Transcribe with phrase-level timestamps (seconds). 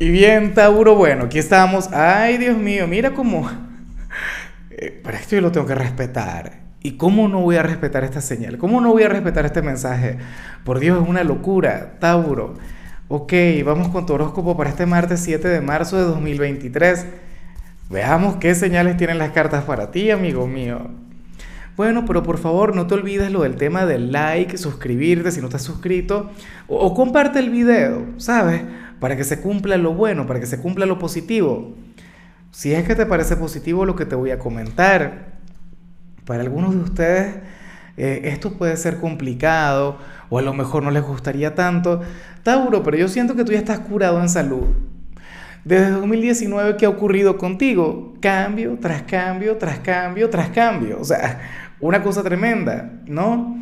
[0.00, 1.92] Y bien, Tauro, bueno, aquí estamos.
[1.92, 3.48] Ay, Dios mío, mira cómo...
[4.80, 6.60] Eh, pero esto yo lo tengo que respetar.
[6.84, 8.58] ¿Y cómo no voy a respetar esta señal?
[8.58, 10.18] ¿Cómo no voy a respetar este mensaje?
[10.62, 12.54] Por Dios, es una locura, Tauro.
[13.08, 13.32] Ok,
[13.64, 17.06] vamos con tu horóscopo para este martes 7 de marzo de 2023.
[17.90, 20.92] Veamos qué señales tienen las cartas para ti, amigo mío.
[21.76, 25.48] Bueno, pero por favor no te olvides lo del tema del like, suscribirte si no
[25.48, 26.30] estás suscrito,
[26.68, 28.62] o, o comparte el video, ¿sabes?
[29.00, 31.74] Para que se cumpla lo bueno, para que se cumpla lo positivo.
[32.50, 35.38] Si es que te parece positivo lo que te voy a comentar,
[36.24, 37.36] para algunos de ustedes
[37.98, 39.98] eh, esto puede ser complicado
[40.30, 42.00] o a lo mejor no les gustaría tanto.
[42.44, 44.66] Tauro, pero yo siento que tú ya estás curado en salud.
[45.64, 48.14] Desde 2019, ¿qué ha ocurrido contigo?
[48.20, 50.98] Cambio tras cambio, tras cambio, tras cambio.
[51.00, 51.40] O sea,
[51.80, 53.60] una cosa tremenda, ¿no?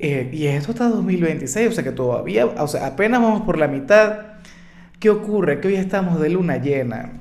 [0.00, 3.68] Eh, y esto está 2026, o sea que todavía, o sea, apenas vamos por la
[3.68, 4.29] mitad.
[5.00, 5.60] ¿Qué ocurre?
[5.60, 7.12] Que hoy estamos de luna llena.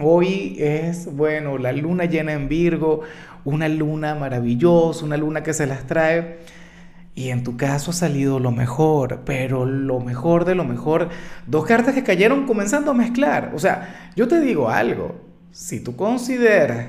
[0.00, 3.02] Hoy es, bueno, la luna llena en Virgo,
[3.44, 6.38] una luna maravillosa, una luna que se las trae.
[7.14, 11.10] Y en tu caso ha salido lo mejor, pero lo mejor de lo mejor.
[11.46, 13.52] Dos cartas que cayeron comenzando a mezclar.
[13.54, 15.20] O sea, yo te digo algo.
[15.50, 16.86] Si tú consideras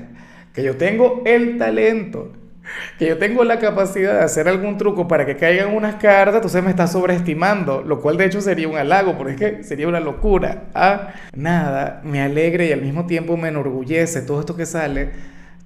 [0.54, 2.32] que yo tengo el talento
[2.98, 6.62] que yo tengo la capacidad de hacer algún truco para que caigan unas cartas, entonces
[6.62, 10.64] me estás sobreestimando, lo cual de hecho sería un halago, porque sería una locura.
[10.74, 15.10] Ah, nada, me alegra y al mismo tiempo me enorgullece todo esto que sale.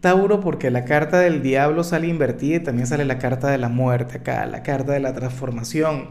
[0.00, 3.68] Tauro, porque la carta del diablo sale invertida y también sale la carta de la
[3.68, 6.10] muerte acá, la carta de la transformación.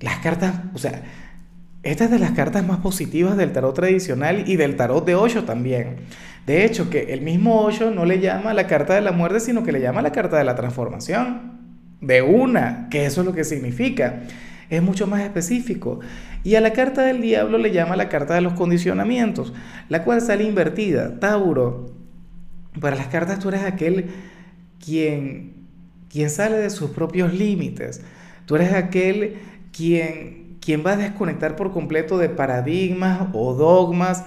[0.00, 1.02] Las cartas, o sea,
[1.82, 5.44] esta es de las cartas más positivas del tarot tradicional y del tarot de Osho
[5.44, 5.96] también.
[6.46, 9.64] De hecho, que el mismo Osho no le llama la carta de la muerte, sino
[9.64, 11.56] que le llama la carta de la transformación.
[12.00, 14.22] De una, que eso es lo que significa.
[14.70, 15.98] Es mucho más específico.
[16.44, 19.52] Y a la carta del diablo le llama la carta de los condicionamientos,
[19.88, 21.18] la cual sale invertida.
[21.18, 21.92] Tauro,
[22.80, 24.06] para las cartas tú eres aquel
[24.84, 25.66] quien,
[26.08, 28.02] quien sale de sus propios límites.
[28.44, 29.38] Tú eres aquel
[29.72, 34.24] quien, quien va a desconectar por completo de paradigmas o dogmas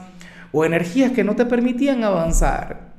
[0.51, 2.89] o energías que no te permitían avanzar.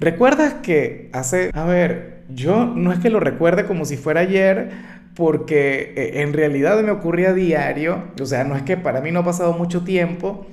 [0.00, 4.70] ¿Recuerdas que hace, a ver, yo no es que lo recuerde como si fuera ayer,
[5.14, 9.10] porque eh, en realidad me ocurría a diario, o sea, no es que para mí
[9.12, 10.46] no ha pasado mucho tiempo,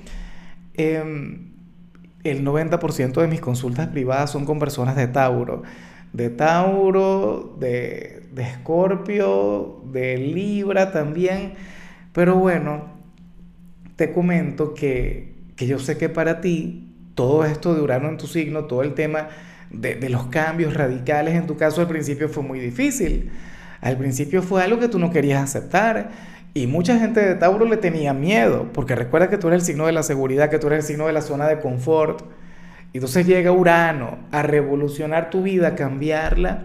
[0.74, 1.50] em,
[2.22, 5.62] el 90% de mis consultas privadas son con personas de Tauro,
[6.12, 8.46] de Tauro, de, de
[9.92, 11.54] de Libra también,
[12.12, 12.84] pero bueno,
[13.96, 18.26] te comento que que yo sé que para ti todo esto de Urano en tu
[18.26, 19.28] signo, todo el tema
[19.70, 23.30] de, los cambios radicales en tu caso al principio fue muy difícil.
[23.82, 26.12] Al principio fue algo que tú no querías aceptar
[26.54, 29.84] y mucha gente de Tauro le tenía miedo, porque recuerda que tú eres el signo
[29.84, 32.22] de la seguridad, que tú eres el signo de la zona de confort.
[32.94, 36.62] Y entonces llega Urano a revolucionar tu vida, a cambiarla.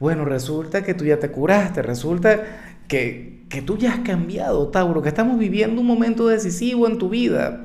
[0.00, 2.42] Bueno, resulta que tú ya te curaste, resulta
[2.88, 7.08] que, que tú ya has cambiado, Tauro, que estamos viviendo un momento decisivo en tu
[7.08, 7.64] vida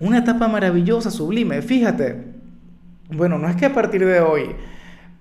[0.00, 1.62] una etapa maravillosa, sublime.
[1.62, 2.24] Fíjate,
[3.10, 4.56] bueno, no es que a partir de hoy,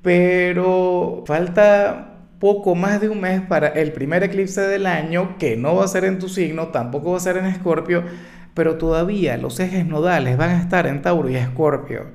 [0.01, 5.75] pero falta poco más de un mes para el primer eclipse del año, que no
[5.75, 8.03] va a ser en tu signo, tampoco va a ser en Escorpio,
[8.53, 12.05] pero todavía los ejes nodales van a estar en Tauro y Escorpio.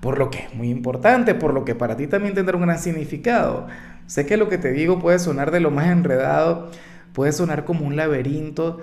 [0.00, 2.78] Por lo que es muy importante, por lo que para ti también tendrá un gran
[2.78, 3.66] significado.
[4.06, 6.70] Sé que lo que te digo puede sonar de lo más enredado,
[7.12, 8.80] puede sonar como un laberinto.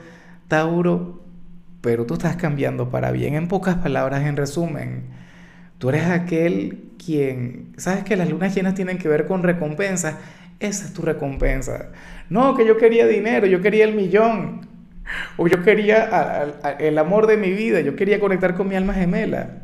[0.47, 1.23] Tauro,
[1.83, 3.35] pero tú estás cambiando para bien.
[3.35, 5.03] En pocas palabras, en resumen,
[5.79, 10.15] tú eres aquel quien, sabes que las lunas llenas tienen que ver con recompensas,
[10.61, 11.89] esa es tu recompensa.
[12.29, 14.65] No, que yo quería dinero, yo quería el millón,
[15.35, 16.47] o yo quería
[16.79, 19.63] el amor de mi vida, yo quería conectar con mi alma gemela.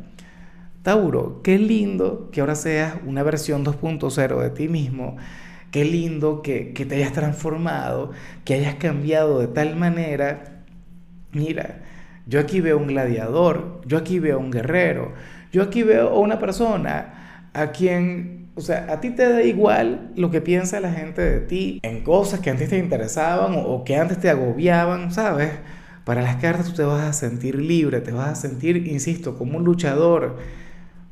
[0.82, 5.16] Tauro, qué lindo que ahora seas una versión 2.0 de ti mismo.
[5.70, 8.10] Qué lindo que, que te hayas transformado,
[8.44, 10.64] que hayas cambiado de tal manera.
[11.32, 11.80] Mira,
[12.30, 15.12] yo aquí veo un gladiador, yo aquí veo un guerrero,
[15.52, 20.30] yo aquí veo una persona a quien, o sea, a ti te da igual lo
[20.30, 24.20] que piensa la gente de ti en cosas que antes te interesaban o, que antes
[24.20, 25.50] te agobiaban, ¿sabes?
[26.04, 29.58] Para las cartas tú te vas a sentir libre, te vas a sentir, insisto, como
[29.58, 30.36] un luchador,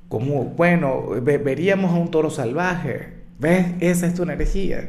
[0.09, 3.09] como, bueno, veríamos a un toro salvaje,
[3.41, 3.67] ¿ves?
[3.81, 4.89] Esa es tu energía.